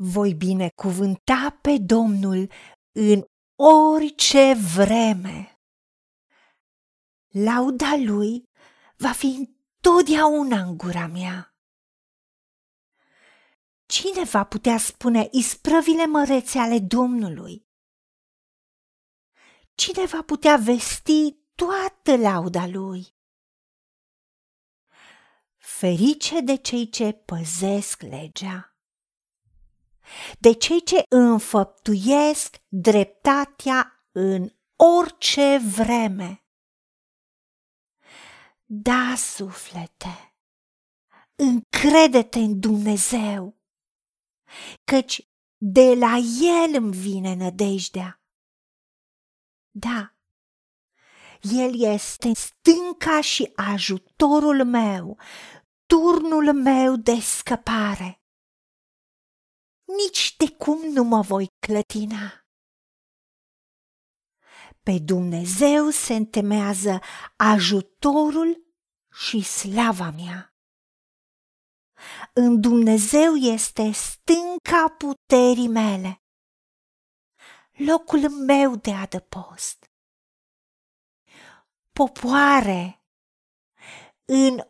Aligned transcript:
Voi 0.00 0.34
binecuvânta 0.34 1.58
pe 1.62 1.78
Domnul 1.78 2.50
în 2.92 3.24
orice 3.56 4.54
vreme. 4.74 5.60
Lauda 7.28 7.96
lui 7.96 8.44
va 8.96 9.12
fi 9.12 9.26
întotdeauna 9.26 10.62
în 10.62 10.76
gura 10.76 11.06
mea. 11.06 11.54
Cine 13.86 14.24
va 14.24 14.44
putea 14.44 14.78
spune 14.78 15.28
isprăvile 15.30 16.06
mărețe 16.06 16.58
ale 16.58 16.78
Domnului? 16.78 17.66
Cine 19.74 20.06
va 20.06 20.22
putea 20.22 20.56
vesti 20.56 21.36
toată 21.54 22.16
lauda 22.16 22.66
lui? 22.66 23.16
Ferice 25.56 26.40
de 26.40 26.56
cei 26.56 26.88
ce 26.88 27.12
păzesc 27.12 28.02
legea, 28.02 28.67
de 30.40 30.52
cei 30.52 30.82
ce 30.82 31.02
înfăptuiesc 31.08 32.56
dreptatea 32.68 34.08
în 34.12 34.48
orice 34.76 35.58
vreme. 35.76 36.44
Da, 38.64 39.14
suflete, 39.16 40.36
încrede-te 41.34 42.38
în 42.38 42.60
Dumnezeu 42.60 43.58
căci 44.84 45.28
de 45.56 45.94
la 45.94 46.16
El 46.64 46.74
îmi 46.74 46.92
vine 46.92 47.34
nădejdea. 47.34 48.22
Da, 49.70 50.16
El 51.40 51.80
este 51.80 52.32
stânca 52.32 53.20
și 53.20 53.52
ajutorul 53.54 54.64
meu, 54.64 55.18
turnul 55.86 56.52
meu 56.52 56.96
de 56.96 57.20
scăpare. 57.20 58.22
Nici 59.96 60.36
de 60.36 60.50
cum 60.50 60.80
nu 60.80 61.02
mă 61.02 61.20
voi 61.20 61.46
clătina. 61.66 62.46
Pe 64.82 64.98
Dumnezeu 64.98 65.90
se 65.90 66.14
întemeiază 66.14 67.00
ajutorul 67.36 68.74
și 69.12 69.42
slava 69.42 70.10
mea. 70.10 70.54
În 72.32 72.60
Dumnezeu 72.60 73.34
este 73.34 73.90
stânca 73.90 74.94
puterii 74.98 75.68
mele, 75.68 76.22
locul 77.72 78.30
meu 78.30 78.76
de 78.76 78.92
adăpost. 78.92 79.90
Popoare, 81.92 83.02
în 84.24 84.60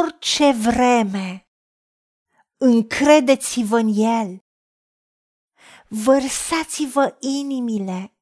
orice 0.00 0.52
vreme, 0.52 1.51
încredeți-vă 2.64 3.76
în 3.76 3.92
El, 3.94 4.44
vărsați-vă 5.88 7.16
inimile 7.20 8.16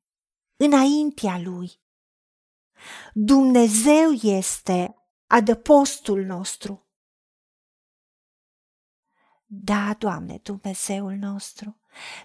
înaintea 0.57 1.39
Lui. 1.39 1.81
Dumnezeu 3.13 4.11
este 4.11 4.95
adăpostul 5.27 6.25
nostru. 6.25 6.89
Da, 9.47 9.95
Doamne, 9.95 10.39
Dumnezeul 10.39 11.15
nostru, 11.15 11.81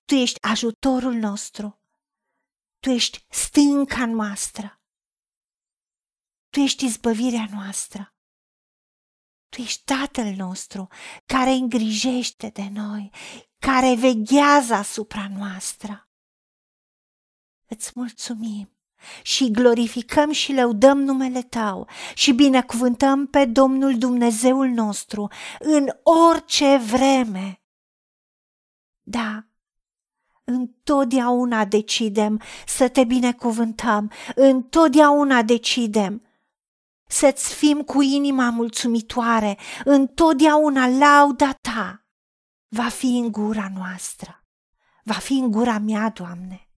Tu 0.06 0.14
ești 0.14 0.42
ajutorul 0.42 1.14
nostru, 1.14 1.80
Tu 2.80 2.90
ești 2.90 3.26
stânca 3.30 4.06
noastră, 4.06 4.82
Tu 6.50 6.60
ești 6.60 6.86
izbăvirea 6.86 7.48
noastră, 7.52 8.15
Tu 9.56 9.62
ești 9.62 9.84
Tatăl 9.84 10.34
nostru 10.38 10.88
care 11.26 11.50
îngrijește 11.50 12.48
de 12.48 12.70
noi, 12.74 13.12
care 13.60 13.96
veghează 13.96 14.74
asupra 14.74 15.28
noastră. 15.38 16.10
Îți 17.68 17.92
mulțumim 17.96 18.78
și 19.22 19.52
glorificăm 19.52 20.32
și 20.32 20.54
lăudăm 20.54 20.98
numele 20.98 21.42
Tău 21.42 21.88
și 22.14 22.34
binecuvântăm 22.34 23.28
pe 23.28 23.46
Domnul 23.46 23.98
Dumnezeul 23.98 24.68
nostru 24.68 25.28
în 25.60 25.88
orice 26.04 26.78
vreme. 26.78 27.62
Da, 29.02 29.48
întotdeauna 30.44 31.66
decidem 31.66 32.42
să 32.66 32.90
te 32.90 33.04
binecuvântăm, 33.04 34.12
întotdeauna 34.36 35.44
decidem 35.44 36.26
să-ți 37.16 37.54
fim 37.54 37.82
cu 37.82 38.02
inima 38.02 38.50
mulțumitoare, 38.50 39.58
întotdeauna 39.84 40.88
lauda 40.88 41.54
ta 41.54 42.06
va 42.68 42.90
fi 42.90 43.18
în 43.18 43.32
gura 43.32 43.70
noastră, 43.76 44.44
va 45.04 45.14
fi 45.14 45.34
în 45.34 45.52
gura 45.52 45.78
mea, 45.78 46.10
Doamne. 46.10 46.70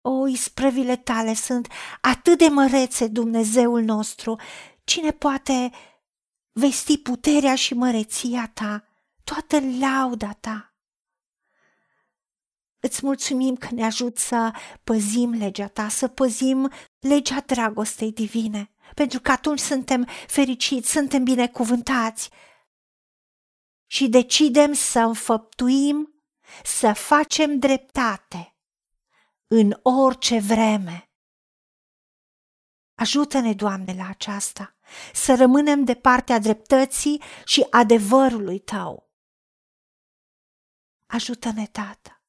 O, 0.00 0.26
isprăvile 0.26 0.96
tale 0.96 1.34
sunt 1.34 1.68
atât 2.00 2.38
de 2.38 2.48
mărețe, 2.48 3.06
Dumnezeul 3.08 3.82
nostru, 3.82 4.40
cine 4.84 5.10
poate 5.10 5.70
vesti 6.52 6.98
puterea 6.98 7.54
și 7.54 7.74
măreția 7.74 8.50
ta, 8.54 8.84
toată 9.24 9.58
lauda 9.80 10.32
ta. 10.32 10.74
Îți 12.80 13.00
mulțumim 13.04 13.56
că 13.56 13.68
ne 13.70 13.84
ajut 13.84 14.18
să 14.18 14.52
păzim 14.84 15.30
legea 15.30 15.68
ta, 15.68 15.88
să 15.88 16.08
păzim 16.08 16.70
legea 16.98 17.40
dragostei 17.40 18.12
divine, 18.12 18.71
pentru 18.94 19.20
că 19.20 19.30
atunci 19.30 19.60
suntem 19.60 20.08
fericiți, 20.26 20.90
suntem 20.90 21.24
binecuvântați 21.24 22.30
și 23.86 24.08
decidem 24.08 24.72
să 24.72 24.98
înfăptuim, 24.98 26.22
să 26.64 26.92
facem 26.92 27.58
dreptate 27.58 28.56
în 29.46 29.78
orice 29.82 30.38
vreme. 30.38 31.10
Ajută-ne, 32.94 33.54
Doamne, 33.54 33.94
la 33.94 34.08
aceasta, 34.08 34.76
să 35.14 35.34
rămânem 35.34 35.84
de 35.84 35.94
partea 35.94 36.38
dreptății 36.38 37.22
și 37.44 37.66
adevărului 37.70 38.58
Tău. 38.58 39.10
Ajută-ne, 41.06 41.66
Tată, 41.66 42.21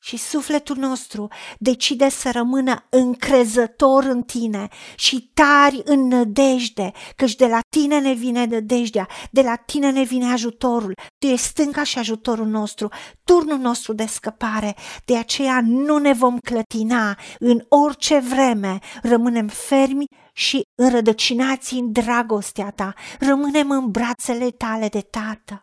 și 0.00 0.16
sufletul 0.16 0.76
nostru 0.76 1.28
decide 1.58 2.08
să 2.08 2.30
rămână 2.30 2.86
încrezător 2.90 4.04
în 4.04 4.22
tine 4.22 4.68
și 4.96 5.30
tari 5.34 5.80
în 5.84 6.06
nădejde, 6.06 6.92
căci 7.16 7.34
de 7.34 7.46
la 7.46 7.58
tine 7.68 7.98
ne 7.98 8.12
vine 8.12 8.44
nădejdea, 8.44 9.08
de 9.30 9.42
la 9.42 9.54
tine 9.54 9.90
ne 9.90 10.02
vine 10.02 10.32
ajutorul, 10.32 10.94
tu 11.18 11.26
ești 11.26 11.46
stânca 11.46 11.82
și 11.82 11.98
ajutorul 11.98 12.46
nostru, 12.46 12.88
turnul 13.24 13.58
nostru 13.58 13.92
de 13.92 14.06
scăpare, 14.06 14.76
de 15.04 15.16
aceea 15.16 15.60
nu 15.64 15.98
ne 15.98 16.12
vom 16.12 16.38
clătina 16.38 17.18
în 17.38 17.64
orice 17.68 18.18
vreme, 18.18 18.78
rămânem 19.02 19.48
fermi 19.48 20.04
și 20.32 20.62
înrădăcinați 20.74 21.74
în 21.74 21.92
dragostea 21.92 22.70
ta, 22.70 22.94
rămânem 23.20 23.70
în 23.70 23.90
brațele 23.90 24.50
tale 24.50 24.88
de 24.88 25.00
tată. 25.00 25.62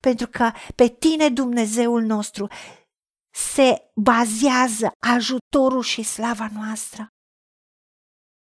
Pentru 0.00 0.28
că 0.28 0.50
pe 0.74 0.88
tine, 0.88 1.28
Dumnezeul 1.28 2.02
nostru, 2.02 2.48
se 3.38 3.90
bazează 3.94 4.90
ajutorul 4.98 5.82
și 5.82 6.02
slava 6.02 6.48
noastră. 6.52 7.08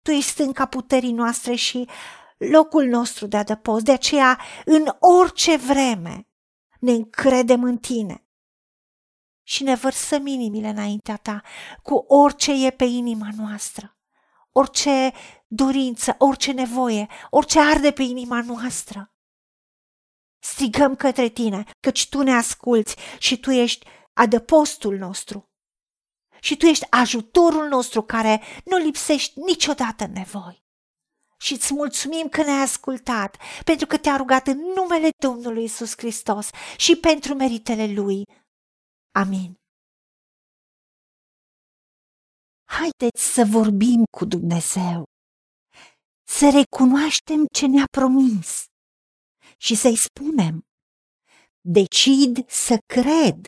Tu 0.01 0.11
ești 0.11 0.29
stânca 0.29 0.65
puterii 0.65 1.11
noastre 1.11 1.55
și 1.55 1.89
locul 2.37 2.85
nostru 2.85 3.27
de 3.27 3.37
adăpost, 3.37 3.85
de 3.85 3.91
aceea 3.91 4.39
în 4.65 4.85
orice 4.99 5.57
vreme 5.57 6.27
ne 6.79 6.91
încredem 6.91 7.63
în 7.63 7.77
tine 7.77 8.27
și 9.43 9.63
ne 9.63 9.75
vărsăm 9.75 10.25
inimile 10.25 10.67
înaintea 10.67 11.17
ta 11.17 11.41
cu 11.83 11.93
orice 11.95 12.65
e 12.65 12.69
pe 12.69 12.83
inima 12.83 13.29
noastră, 13.37 13.97
orice 14.51 15.11
dorință, 15.47 16.15
orice 16.17 16.51
nevoie, 16.51 17.07
orice 17.29 17.59
arde 17.59 17.91
pe 17.91 18.03
inima 18.03 18.41
noastră. 18.41 19.13
Strigăm 20.39 20.95
către 20.95 21.29
tine, 21.29 21.63
căci 21.79 22.09
tu 22.09 22.21
ne 22.21 22.31
asculți 22.31 22.95
și 23.19 23.39
tu 23.39 23.51
ești 23.51 23.87
adăpostul 24.15 24.97
nostru. 24.97 25.49
Și 26.39 26.57
tu 26.57 26.65
ești 26.65 26.87
ajutorul 26.89 27.67
nostru 27.67 28.01
care 28.01 28.41
nu 28.65 28.77
lipsești 28.77 29.39
niciodată 29.39 30.03
în 30.03 30.11
nevoi. 30.11 30.63
Și 31.37 31.53
îți 31.53 31.73
mulțumim 31.73 32.27
că 32.29 32.43
ne-ai 32.43 32.61
ascultat, 32.61 33.37
pentru 33.63 33.87
că 33.87 33.97
te-a 33.97 34.15
rugat 34.15 34.47
în 34.47 34.57
numele 34.57 35.09
Domnului 35.17 35.63
Isus 35.63 35.93
Hristos 35.97 36.49
și 36.77 36.95
pentru 36.95 37.33
meritele 37.33 37.93
Lui. 37.93 38.23
Amin. 39.11 39.55
Haideți 42.67 43.33
să 43.33 43.43
vorbim 43.49 44.03
cu 44.17 44.25
Dumnezeu, 44.25 45.03
să 46.27 46.49
recunoaștem 46.49 47.45
ce 47.53 47.67
ne-a 47.67 47.85
promis 47.91 48.63
și 49.57 49.75
să-i 49.75 49.97
spunem, 49.97 50.65
decid 51.61 52.49
să 52.49 52.77
cred 52.85 53.47